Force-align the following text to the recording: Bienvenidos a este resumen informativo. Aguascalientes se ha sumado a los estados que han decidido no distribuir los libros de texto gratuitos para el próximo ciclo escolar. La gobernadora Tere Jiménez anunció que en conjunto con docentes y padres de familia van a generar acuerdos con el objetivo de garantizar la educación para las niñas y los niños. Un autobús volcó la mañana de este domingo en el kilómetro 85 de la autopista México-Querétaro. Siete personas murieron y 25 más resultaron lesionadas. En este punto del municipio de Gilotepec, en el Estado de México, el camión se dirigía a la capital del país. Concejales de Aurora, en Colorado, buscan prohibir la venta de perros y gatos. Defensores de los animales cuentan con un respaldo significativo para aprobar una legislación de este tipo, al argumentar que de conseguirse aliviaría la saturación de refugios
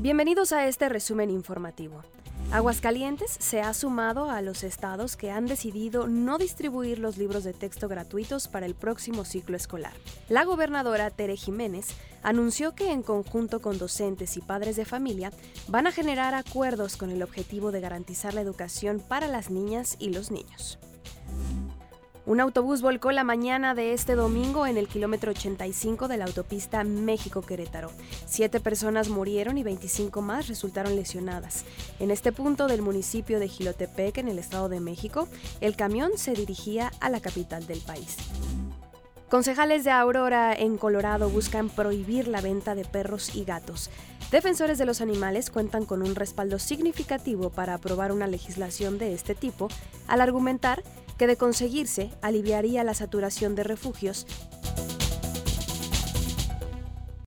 Bienvenidos 0.00 0.54
a 0.54 0.66
este 0.66 0.88
resumen 0.88 1.28
informativo. 1.28 2.02
Aguascalientes 2.52 3.36
se 3.38 3.60
ha 3.60 3.74
sumado 3.74 4.30
a 4.30 4.40
los 4.40 4.64
estados 4.64 5.14
que 5.14 5.30
han 5.30 5.44
decidido 5.44 6.08
no 6.08 6.38
distribuir 6.38 6.98
los 6.98 7.18
libros 7.18 7.44
de 7.44 7.52
texto 7.52 7.86
gratuitos 7.86 8.48
para 8.48 8.64
el 8.64 8.74
próximo 8.74 9.26
ciclo 9.26 9.58
escolar. 9.58 9.92
La 10.30 10.44
gobernadora 10.44 11.10
Tere 11.10 11.36
Jiménez 11.36 11.88
anunció 12.22 12.74
que 12.74 12.90
en 12.92 13.02
conjunto 13.02 13.60
con 13.60 13.76
docentes 13.76 14.38
y 14.38 14.40
padres 14.40 14.76
de 14.76 14.86
familia 14.86 15.32
van 15.68 15.86
a 15.86 15.92
generar 15.92 16.34
acuerdos 16.34 16.96
con 16.96 17.10
el 17.10 17.22
objetivo 17.22 17.70
de 17.70 17.82
garantizar 17.82 18.32
la 18.32 18.40
educación 18.40 19.00
para 19.06 19.28
las 19.28 19.50
niñas 19.50 19.96
y 19.98 20.14
los 20.14 20.30
niños. 20.30 20.78
Un 22.30 22.38
autobús 22.38 22.80
volcó 22.80 23.10
la 23.10 23.24
mañana 23.24 23.74
de 23.74 23.92
este 23.92 24.14
domingo 24.14 24.64
en 24.64 24.76
el 24.76 24.86
kilómetro 24.86 25.32
85 25.32 26.06
de 26.06 26.16
la 26.16 26.26
autopista 26.26 26.84
México-Querétaro. 26.84 27.90
Siete 28.24 28.60
personas 28.60 29.08
murieron 29.08 29.58
y 29.58 29.64
25 29.64 30.22
más 30.22 30.46
resultaron 30.46 30.94
lesionadas. 30.94 31.64
En 31.98 32.12
este 32.12 32.30
punto 32.30 32.68
del 32.68 32.82
municipio 32.82 33.40
de 33.40 33.48
Gilotepec, 33.48 34.18
en 34.18 34.28
el 34.28 34.38
Estado 34.38 34.68
de 34.68 34.78
México, 34.78 35.26
el 35.60 35.74
camión 35.74 36.12
se 36.14 36.34
dirigía 36.34 36.92
a 37.00 37.10
la 37.10 37.18
capital 37.18 37.66
del 37.66 37.80
país. 37.80 38.16
Concejales 39.30 39.84
de 39.84 39.92
Aurora, 39.92 40.52
en 40.52 40.76
Colorado, 40.76 41.30
buscan 41.30 41.68
prohibir 41.68 42.26
la 42.26 42.40
venta 42.40 42.74
de 42.74 42.84
perros 42.84 43.36
y 43.36 43.44
gatos. 43.44 43.88
Defensores 44.32 44.76
de 44.76 44.86
los 44.86 45.00
animales 45.00 45.50
cuentan 45.50 45.84
con 45.84 46.02
un 46.02 46.16
respaldo 46.16 46.58
significativo 46.58 47.50
para 47.50 47.74
aprobar 47.74 48.10
una 48.10 48.26
legislación 48.26 48.98
de 48.98 49.14
este 49.14 49.36
tipo, 49.36 49.68
al 50.08 50.20
argumentar 50.20 50.82
que 51.16 51.28
de 51.28 51.36
conseguirse 51.36 52.10
aliviaría 52.22 52.82
la 52.82 52.94
saturación 52.94 53.54
de 53.54 53.62
refugios 53.62 54.26